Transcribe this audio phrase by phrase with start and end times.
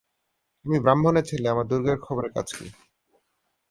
[0.65, 2.67] আমি ব্রাহ্মণের ছেলে আমার দুর্গের খবরে কাজ কী।